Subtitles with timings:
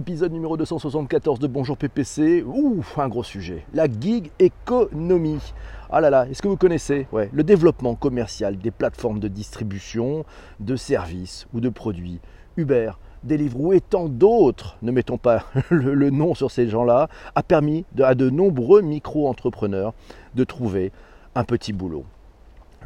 [0.00, 2.42] épisode numéro 274 de Bonjour PPC.
[2.42, 3.66] Ouh, un gros sujet.
[3.74, 5.52] La gig économie.
[5.90, 10.24] Ah là là, est-ce que vous connaissez ouais, le développement commercial des plateformes de distribution
[10.58, 12.18] de services ou de produits
[12.56, 12.92] Uber,
[13.24, 18.14] Deliveroo et tant d'autres, ne mettons pas le, nom sur ces gens-là, a permis à
[18.14, 19.92] de nombreux micro-entrepreneurs
[20.34, 20.92] de trouver
[21.34, 22.06] un petit boulot.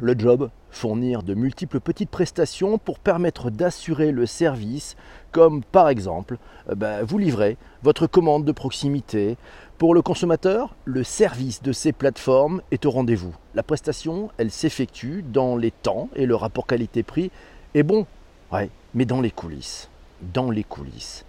[0.01, 4.97] Le job, fournir de multiples petites prestations pour permettre d'assurer le service,
[5.31, 6.37] comme par exemple,
[6.69, 9.37] euh, ben, vous livrez votre commande de proximité.
[9.77, 13.33] Pour le consommateur, le service de ces plateformes est au rendez-vous.
[13.53, 17.31] La prestation, elle s'effectue dans les temps et le rapport qualité-prix
[17.73, 18.05] est bon,
[18.51, 19.89] ouais, mais dans les coulisses.
[20.33, 21.23] Dans les coulisses.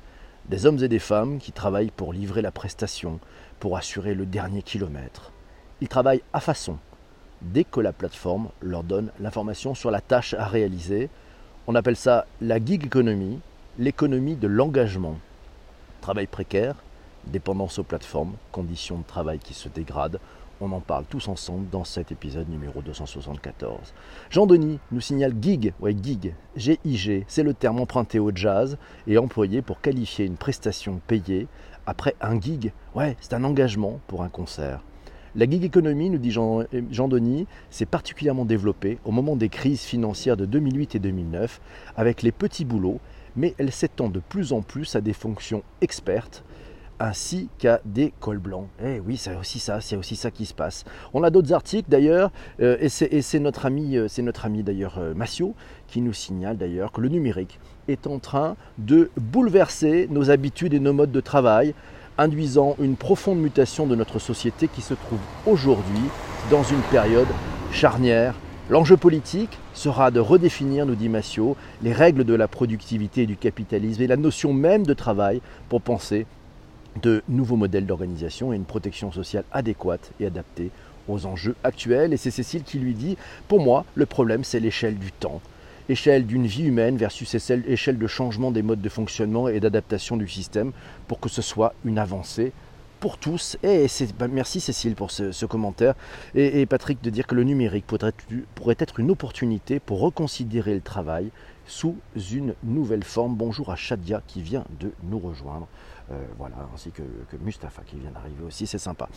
[0.49, 3.21] Des hommes et des femmes qui travaillent pour livrer la prestation,
[3.61, 5.31] pour assurer le dernier kilomètre.
[5.81, 6.79] Ils travaillent à façon,
[7.43, 11.09] dès que la plateforme leur donne l'information sur la tâche à réaliser.
[11.67, 13.41] On appelle ça la gig economy,
[13.79, 15.17] l'économie de l'engagement.
[16.01, 16.77] Travail précaire,
[17.27, 20.21] dépendance aux plateformes, conditions de travail qui se dégradent.
[20.61, 23.93] On en parle tous ensemble dans cet épisode numéro 274.
[24.31, 29.61] Jean-Denis nous signale gig, ouais gig, G-I-G, c'est le terme emprunté au jazz et employé
[29.61, 31.47] pour qualifier une prestation payée.
[31.85, 34.81] Après un gig, ouais, c'est un engagement pour un concert.
[35.37, 40.39] La gig economy, nous dit Jean, Denis, s'est particulièrement développée au moment des crises financières
[40.39, 41.61] de 2008 et 2009
[41.95, 43.01] avec les petits boulots,
[43.37, 46.43] mais elle s'étend de plus en plus à des fonctions expertes
[46.99, 48.69] ainsi qu'à des cols blancs.
[48.83, 50.87] Eh oui, c'est aussi ça, c'est aussi ça qui se passe.
[51.13, 54.97] On a d'autres articles d'ailleurs, euh, et c'est notre ami, euh, c'est notre ami d'ailleurs
[54.97, 55.55] euh, Massio
[55.87, 60.81] qui nous signale d'ailleurs que le numérique est en train de bouleverser nos habitudes et
[60.81, 61.75] nos modes de travail
[62.19, 66.03] induisant une profonde mutation de notre société qui se trouve aujourd'hui
[66.51, 67.29] dans une période
[67.73, 68.35] charnière.
[68.69, 73.37] L'enjeu politique sera de redéfinir, nous dit Massio, les règles de la productivité et du
[73.37, 76.27] capitalisme et la notion même de travail pour penser
[77.03, 80.71] de nouveaux modèles d'organisation et une protection sociale adéquate et adaptée
[81.09, 82.13] aux enjeux actuels.
[82.13, 85.41] Et c'est Cécile qui lui dit, pour moi, le problème, c'est l'échelle du temps
[85.89, 90.29] échelle d'une vie humaine versus échelle de changement des modes de fonctionnement et d'adaptation du
[90.29, 90.73] système
[91.09, 92.53] pour que ce soit une avancée
[93.01, 93.57] pour tous.
[94.19, 95.95] Bah, merci Cécile pour ce, commentaire.
[96.35, 101.31] Et, Patrick de dire que le numérique pourrait être une opportunité pour reconsidérer le travail
[101.67, 101.97] sous
[102.33, 103.35] une nouvelle forme.
[103.35, 105.67] Bonjour à Shadia qui vient de nous rejoindre.
[106.13, 107.03] Euh, voilà, ainsi que,
[107.41, 109.09] Mustapha qui vient d'arriver aussi, c'est sympa.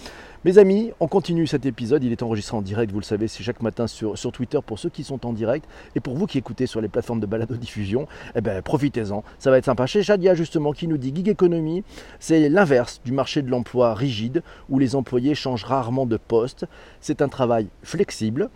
[0.44, 3.44] Mes amis, on continue cet épisode, il est enregistré en direct, vous le savez, c'est
[3.44, 6.66] chaque matin sur, Twitter pour ceux qui sont en direct, et pour vous qui écoutez
[6.66, 9.86] sur les plateformes de balado-diffusion, eh ben, profitez-en, ça va être sympa.
[9.86, 11.84] Chez Shadia justement qui nous dit Gig Economy,
[12.20, 16.66] c'est l'inverse du marché de l'emploi rigide, où les employés changent rarement de poste,
[17.02, 18.50] c'est un travail flexible,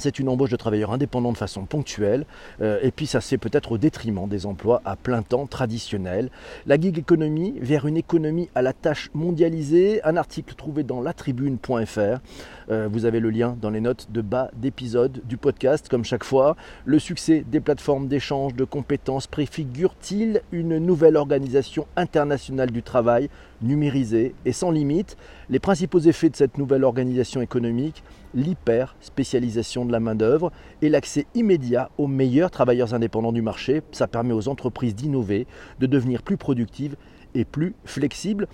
[0.00, 2.26] c'est une embauche de travailleurs indépendants de façon ponctuelle,
[2.60, 6.30] euh, et puis ça c'est peut-être au détriment des emplois à plein temps traditionnels.
[6.66, 12.20] La gig économie vers une économie à la tâche mondialisée, un article trouvé dans latribune.fr.
[12.70, 16.24] Euh, vous avez le lien dans les notes de bas d'épisode du podcast, comme chaque
[16.24, 16.56] fois.
[16.84, 23.28] Le succès des plateformes d'échange de compétences préfigure-t-il une nouvelle organisation internationale du travail
[23.62, 25.16] numérisée et sans limite?
[25.48, 28.02] Les principaux effets de cette nouvelle organisation économique
[28.34, 30.52] l'hyper-spécialisation de la main-d'œuvre
[30.82, 33.82] et l'accès immédiat aux meilleurs travailleurs indépendants du marché.
[33.92, 35.46] Ça permet aux entreprises d'innover,
[35.78, 36.96] de devenir plus productives
[37.34, 38.46] et plus flexibles.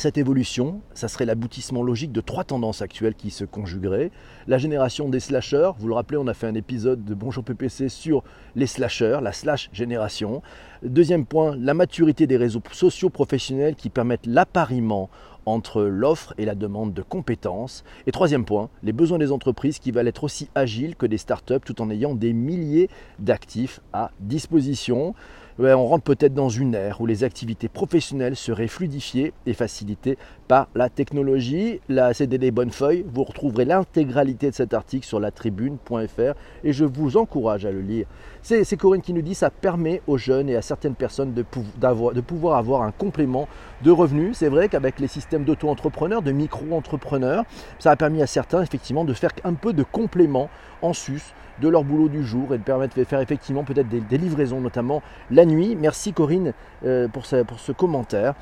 [0.00, 4.12] Cette évolution, ça serait l'aboutissement logique de trois tendances actuelles qui se conjugueraient.
[4.46, 7.88] La génération des slashers, vous le rappelez, on a fait un épisode de Bonjour PPC
[7.88, 8.22] sur
[8.54, 10.40] les slashers, la slash génération.
[10.84, 15.10] Deuxième point, la maturité des réseaux sociaux professionnels qui permettent l'appariement
[15.48, 17.84] entre l'offre et la demande de compétences.
[18.06, 21.60] Et troisième point, les besoins des entreprises qui veulent être aussi agiles que des startups
[21.64, 22.88] tout en ayant des milliers
[23.18, 25.14] d'actifs à disposition
[25.60, 30.16] on rentre peut-être dans une ère où les activités professionnelles seraient fluidifiées et facilitées
[30.46, 31.80] par la technologie.
[31.88, 37.16] La CDD Bonnefeuille, vous retrouverez l'intégralité de cet article sur la tribune.fr et je vous
[37.16, 38.06] encourage à le lire.
[38.42, 41.44] C'est Corinne qui nous dit ça permet aux jeunes et à certaines personnes de,
[41.80, 43.48] de pouvoir avoir un complément
[43.82, 44.36] de revenus.
[44.36, 47.44] C'est vrai qu'avec les systèmes d'auto-entrepreneurs, de micro-entrepreneurs,
[47.78, 50.50] ça a permis à certains effectivement de faire un peu de complément
[50.82, 51.22] en sus
[51.60, 55.02] de leur boulot du jour et de permettre de faire effectivement peut-être des, livraisons, notamment
[55.30, 55.76] la nuit.
[55.76, 56.52] Merci Corinne
[56.84, 58.34] euh, pour, pour ce commentaire.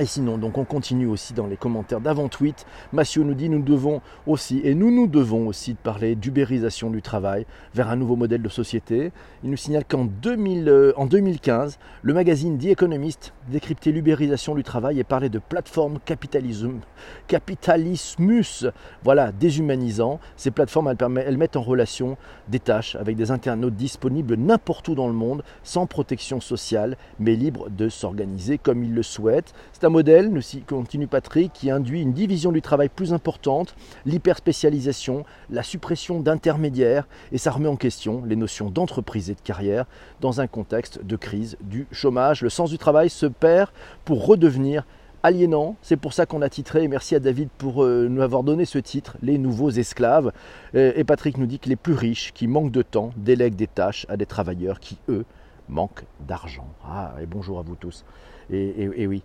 [0.00, 2.66] Et sinon, donc on continue aussi dans les commentaires d'avant-tweet.
[2.92, 7.00] Massio nous dit nous devons aussi, et nous nous devons aussi de parler d'ubérisation du
[7.00, 7.46] travail
[7.76, 9.12] vers un nouveau modèle de société.
[9.44, 15.04] Il nous signale qu'en 2015, euh, le magazine The Economist décryptait l'ubérisation du travail et
[15.04, 16.80] parlait de plateforme capitalisme,
[17.28, 18.66] capitalismus,
[19.04, 20.18] voilà, déshumanisant.
[20.36, 22.16] Ces plateformes, elles, elles mettent en relation
[22.48, 27.36] des tâches avec des internautes disponibles n'importe où dans le monde, sans protection sociale, mais
[27.36, 29.54] libres de s'organiser comme ils le souhaitent
[29.84, 33.74] un modèle, nous continue Patrick, qui induit une division du travail plus importante,
[34.06, 39.84] l'hyperspécialisation, la suppression d'intermédiaires, et ça remet en question les notions d'entreprise et de carrière
[40.20, 42.42] dans un contexte de crise du chômage.
[42.42, 43.70] Le sens du travail se perd
[44.04, 44.86] pour redevenir
[45.22, 45.76] aliénant.
[45.82, 48.64] C'est pour ça qu'on a titré, et merci à David pour euh, nous avoir donné
[48.64, 50.32] ce titre, Les nouveaux esclaves.
[50.74, 54.06] Et Patrick nous dit que les plus riches, qui manquent de temps, délèguent des tâches
[54.08, 55.24] à des travailleurs qui, eux,
[55.68, 56.68] manquent d'argent.
[56.84, 58.04] Ah, et bonjour à vous tous.
[58.52, 59.22] Et, oui,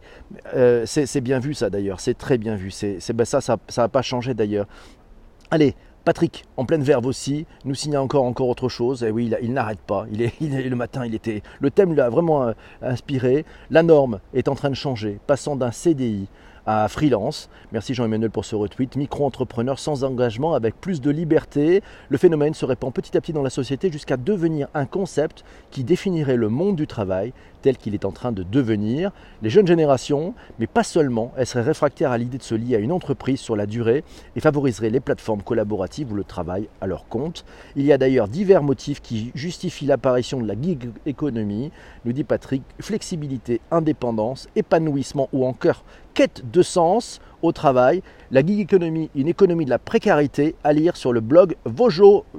[0.56, 2.72] euh, c'est bien vu ça d'ailleurs, c'est très bien vu.
[2.72, 4.68] C'est ben ça, ça n'a pas changé d'ailleurs.
[5.52, 5.76] Allez,
[6.06, 9.04] Patrick, en pleine verve aussi, nous signale encore, encore autre chose.
[9.04, 10.06] Et oui, il, n'arrête pas.
[10.12, 11.44] Il est, le matin, il était.
[11.60, 13.46] Le thème l'a vraiment euh, inspiré.
[13.70, 16.28] La norme est en train de changer, passant d'un CDI
[16.88, 17.50] freelance.
[17.72, 18.96] Merci Jean-Emmanuel pour ce retweet.
[18.96, 21.82] Micro-entrepreneur sans engagement avec plus de liberté.
[22.10, 25.84] Le phénomène se répand petit à petit dans la société jusqu'à devenir un concept qui
[25.84, 29.12] définirait le monde du travail tel qu'il est en train de devenir.
[29.42, 32.80] Les jeunes générations, mais pas seulement, elles seraient réfractaires à l'idée de se lier à
[32.80, 34.04] une entreprise sur la durée
[34.36, 37.46] et favoriseraient les plateformes collaboratives ou le travail à leur compte.
[37.76, 41.72] Il y a d'ailleurs divers motifs qui justifient l'apparition de la gig economy,
[42.06, 45.84] nous dit Patrick, flexibilité, indépendance, épanouissement ou encore
[46.14, 48.02] quête de sens au travail.
[48.32, 52.30] La gig economy, une économie de la précarité, à lire sur le blog vojo.com.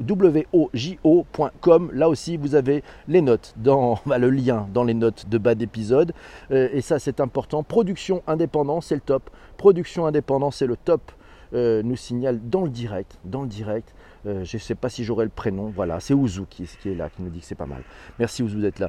[1.93, 5.55] Là aussi, vous avez les notes, dans, bah, le lien dans les notes de bas
[5.55, 6.13] d'épisode.
[6.51, 7.63] Euh, et ça, c'est important.
[7.63, 9.31] Production indépendante, c'est le top.
[9.57, 11.13] Production indépendante, c'est le top.
[11.53, 13.93] Euh, nous signale dans le direct, dans le direct.
[14.27, 15.73] Euh, je ne sais pas si j'aurai le prénom.
[15.75, 17.83] Voilà, c'est Ouzou qui, qui, est là, qui nous dit que c'est pas mal.
[18.21, 18.89] Merci Ouzou d'être là.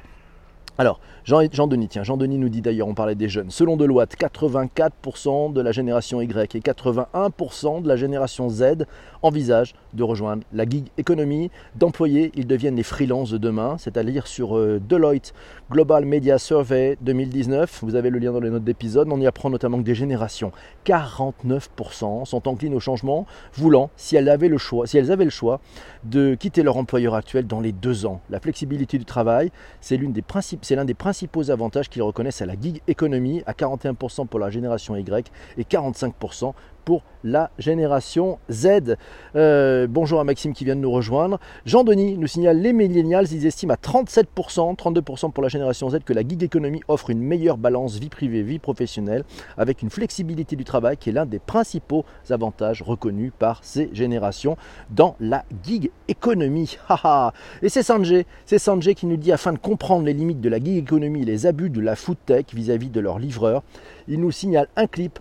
[0.78, 3.52] Alors, Jean-Denis, tiens, Jean-Denis nous dit d'ailleurs, on parlait des jeunes.
[3.52, 8.86] Selon Deloitte, 84% de la génération Y et 81% de la génération Z
[9.24, 11.52] envisagent de rejoindre la gig economy.
[11.76, 15.34] D'employés, ils deviennent les freelances de demain, c'est-à-dire sur euh, Deloitte
[15.70, 17.80] Global Media Survey 2019.
[17.84, 19.08] Vous avez le lien dans les notes d'épisode.
[19.12, 20.52] On y apprend notamment que des générations,
[20.86, 25.30] 49% sont enclines au changement, voulant, si elles avaient le choix, si elles avaient le
[25.30, 25.60] choix,
[26.04, 28.22] de quitter leur employeur actuel dans les deux ans.
[28.30, 30.24] La flexibilité du travail, c'est l'une des
[30.72, 34.96] l'un des principaux avantages qu'ils reconnaissent à la gig economy, à 41% pour la génération
[34.96, 36.54] Y et 45%
[36.84, 38.96] pour la génération Z.
[39.36, 41.40] Euh, bonjour à Maxime qui vient de nous rejoindre.
[41.66, 46.14] Jean-Denis nous signale les millennials, ils estiment à 37%, 32% pour la génération Z que
[46.14, 49.24] la gig economy offre une meilleure balance vie privée, vie professionnelle,
[49.58, 54.58] avec une flexibilité du travail qui est l'un des principaux avantages reconnus par ces générations
[54.90, 56.78] dans la gig economy.
[57.62, 60.58] et c'est Sanjay, c'est Sanjay qui nous dit afin de comprendre les limites de la
[60.58, 63.64] gig economy et les abus de la food tech vis-à-vis -vis de leurs livreurs,
[64.08, 65.20] il nous signale un clip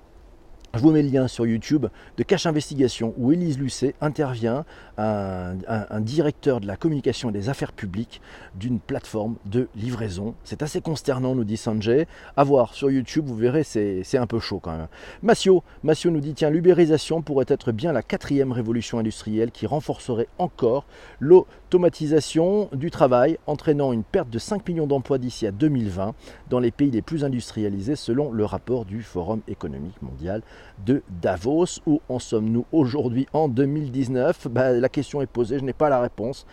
[0.75, 1.87] je vous mets le lien sur YouTube
[2.17, 4.65] de Cache Investigation où Élise Lucet intervient,
[5.01, 8.21] un, directeur de la communication et des affaires publiques
[8.55, 10.35] d'une plateforme de livraison.
[10.45, 12.07] C'est assez consternant, nous dit Sanjay.
[12.37, 14.89] À voir sur YouTube, vous verrez, c'est un peu chaud quand même.
[15.23, 20.29] Massio, Massio nous dit tiens, l'ubérisation pourrait être bien la quatrième révolution industrielle qui renforcerait
[20.39, 20.85] encore
[21.19, 26.15] l'automatisation du travail, entraînant une perte de 5 millions d'emplois d'ici à 2020
[26.51, 30.43] dans les pays les plus industrialisés selon le rapport du Forum économique mondial
[30.85, 31.81] de Davos.
[31.87, 36.01] Où en sommes-nous aujourd'hui en 2019 bah, La question est posée, je n'ai pas la
[36.01, 36.47] réponse.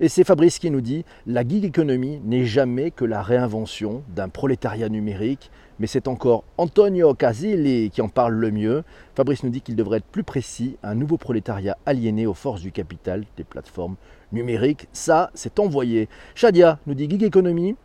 [0.00, 4.28] Et c'est Fabrice qui nous dit La gig economy n'est jamais que la réinvention d'un
[4.28, 8.84] prolétariat numérique, mais c'est encore Antonio Casilli qui en parle le mieux.
[9.14, 12.72] Fabrice nous dit qu'il devrait être plus précis un nouveau prolétariat aliéné aux forces du
[12.72, 13.96] capital des plateformes
[14.32, 14.88] numériques.
[14.92, 16.08] Ça, c'est envoyé.
[16.34, 17.76] Shadia nous dit Gig economy,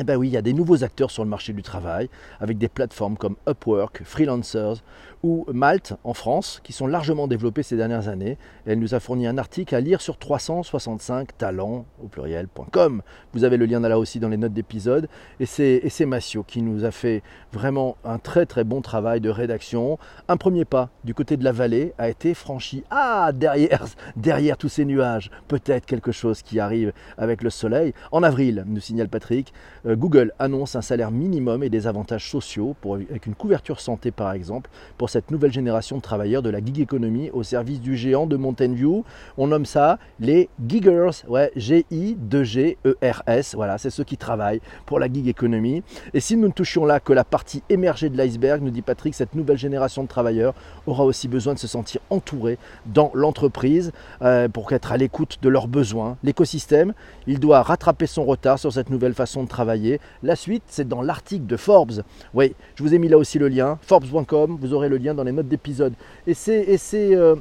[0.00, 2.08] eh bien oui, il y a des nouveaux acteurs sur le marché du travail,
[2.40, 4.82] avec des plateformes comme Upwork, Freelancers
[5.22, 8.38] ou Malte en France, qui sont largement développées ces dernières années.
[8.66, 13.02] elle nous a fourni un article à lire sur 365 talents au pluriel.com.
[13.32, 15.08] Vous avez le lien là aussi dans les notes d'épisode.
[15.40, 19.98] Et c'est Massio qui nous a fait vraiment un très très bon travail de rédaction.
[20.28, 22.84] Un premier pas du côté de la vallée a été franchi.
[22.90, 23.86] Ah, derrière,
[24.16, 27.94] derrière tous ces nuages, peut-être quelque chose qui arrive avec le soleil.
[28.10, 29.52] En avril, nous signale Patrick,
[29.86, 34.10] Euh, Google annonce un salaire minimum et des avantages sociaux pour, avec une couverture santé
[34.10, 37.98] par exemple pour cette nouvelle génération de travailleurs de la gig economy au service du
[37.98, 39.04] géant de Mountain View.
[39.36, 43.54] On nomme ça les giggers, ouais, G-I-2-G-E-R-S.
[43.54, 45.82] Voilà, c'est ceux qui travaillent pour la gig economy.
[46.14, 49.14] Et si nous ne touchions là que la partie émergée de l'iceberg, nous dit Patrick,
[49.14, 50.54] cette nouvelle génération de travailleurs
[50.86, 53.92] aura aussi besoin de se sentir entouré dans l'entreprise
[54.22, 56.16] euh, pour être à l'écoute de leurs besoins.
[56.22, 56.94] L'écosystème,
[57.26, 60.00] il doit rattraper son retard sur cette nouvelle façon de travailler.
[60.22, 62.02] La suite, c'est dans l'article de Forbes.
[62.32, 65.32] Oui, je vous ai mis là aussi le lien, forbes.com, vous aurez le dans les
[65.32, 65.94] notes d'épisode.
[66.26, 67.34] Et c'est, euh,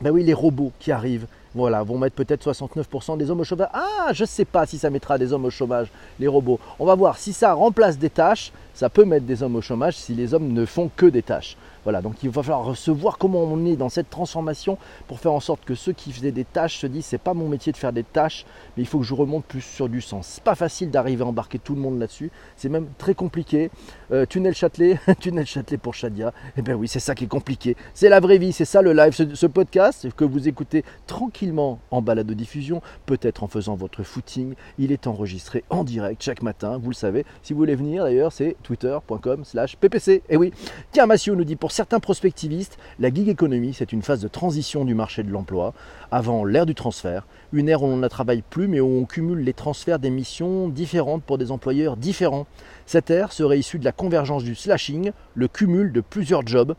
[0.00, 3.68] ben oui, les robots qui arrivent voilà, vont mettre peut-être 69% des hommes au chômage.
[3.72, 5.88] Ah, je ne sais pas si ça mettra des hommes au chômage,
[6.18, 6.60] les robots.
[6.78, 9.96] On va voir si ça remplace des tâches, ça peut mettre des hommes au chômage
[9.96, 11.56] si les hommes ne font que des tâches.
[11.84, 15.40] Voilà, donc il va falloir recevoir comment on est dans cette transformation pour faire en
[15.40, 17.92] sorte que ceux qui faisaient des tâches se disent c'est pas mon métier de faire
[17.92, 18.44] des tâches,
[18.76, 20.26] mais il faut que je remonte plus sur du sens.
[20.26, 23.70] C'est pas facile d'arriver à embarquer tout le monde là-dessus, c'est même très compliqué.
[24.12, 27.76] Euh, tunnel Châtelet, tunnel Châtelet pour Shadia, eh bien oui, c'est ça qui est compliqué.
[27.94, 32.02] C'est la vraie vie, c'est ça le live, ce, podcast que vous écoutez tranquillement en
[32.02, 36.78] balade de diffusion, peut-être en faisant votre footing, il est enregistré en direct chaque matin,
[36.78, 37.24] vous le savez.
[37.42, 40.08] Si vous voulez venir d'ailleurs, c'est twitter.com slash ppc.
[40.08, 40.52] Et eh oui,
[40.92, 44.84] tiens, Mathieu nous dit pour certains prospectivistes, la gig economy, c'est une phase de transition
[44.84, 45.74] du marché de l'emploi,
[46.10, 49.40] avant l'ère du transfert, une ère où on ne travaille plus mais où on cumule
[49.40, 52.46] les transferts des missions différentes pour des employeurs différents.
[52.86, 56.74] Cette ère serait issue de la convergence du slashing, le cumul de plusieurs jobs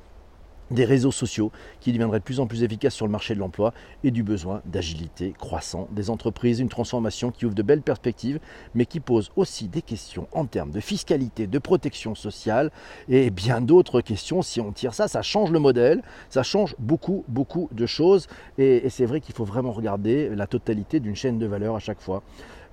[0.72, 3.74] des réseaux sociaux qui deviendraient de plus en plus efficaces sur le marché de l'emploi
[4.04, 8.40] et du besoin d'agilité croissant des entreprises, une transformation qui ouvre de belles perspectives
[8.74, 12.72] mais qui pose aussi des questions en termes de fiscalité, de protection sociale
[13.10, 14.42] et bien d'autres questions.
[14.42, 18.90] Si on tire ça, ça change le modèle, ça change beaucoup, beaucoup de choses et,
[18.90, 22.24] c'est vrai qu'il faut vraiment regarder la totalité d'une chaîne de valeur à chaque fois.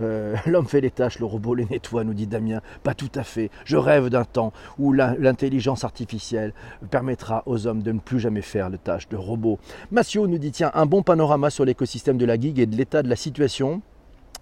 [0.01, 2.61] Euh, l'homme fait les tâches, le robot les nettoie, nous dit Damien.
[2.83, 3.51] Pas tout à fait.
[3.65, 6.53] Je rêve d'un temps où l'intelligence artificielle
[6.91, 9.59] permettra aux hommes de ne plus jamais faire de tâches de robots.
[9.91, 13.03] Massio nous dit tiens, un bon panorama sur l'écosystème de la gig et de l'état
[13.03, 13.83] de la situation.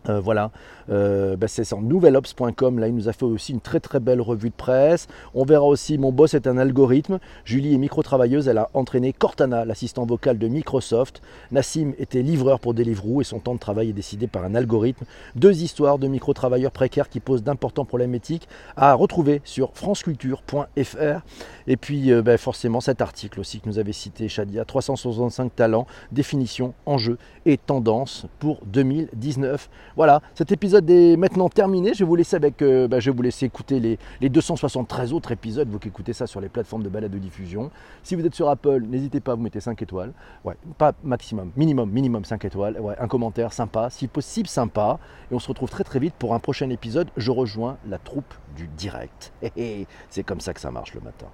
[0.09, 0.51] Euh, voilà,
[0.91, 2.79] euh, ben, c'est sur nouvelops.com.
[2.79, 5.09] Là, il nous a fait aussi une très très belle revue de presse.
[5.35, 7.19] On verra aussi Mon boss est un algorithme.
[7.45, 8.49] Julie est micro-travailleuse.
[8.49, 11.23] Elle a entraîné Cortana, l'assistant vocal de Microsoft.
[11.51, 15.05] Nassim était livreur pour Deliveroo et son temps de travail est décidé par un algorithme.
[15.35, 21.21] Deux histoires de micro-travailleurs précaires qui posent d'importants problèmes éthiques à retrouver sur franceculture.fr.
[21.69, 25.87] Et puis, euh, ben, forcément, cet article aussi que nous avait cité Shadia 365 talents,
[26.13, 29.69] définition, enjeux et tendances pour 2019.
[29.97, 31.95] Voilà, cet épisode est maintenant terminé.
[31.95, 35.33] Je vais vous laisser avec, euh, bah, je vais vous laisser écouter les, 273 autres
[35.33, 37.71] épisodes, vous qui écoutez ça sur les plateformes de balade de diffusion.
[38.03, 40.13] Si vous êtes sur Apple, n'hésitez pas, vous mettez 5 étoiles.
[40.45, 42.79] Ouais, pas maximum, minimum, minimum 5 étoiles.
[42.99, 44.99] Un commentaire sympa, si possible sympa.
[45.31, 47.09] Et on se retrouve très très vite pour un prochain épisode.
[47.17, 49.33] Je rejoins la troupe du direct.
[50.11, 51.29] C'est comme ça que ça marche le matin.